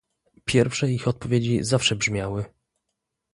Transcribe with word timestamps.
Pierwsze 0.45 0.89
ich 0.91 1.07
odpowiedzi 1.07 1.63
zawsze 1.63 1.95
brzmiały 1.95 2.45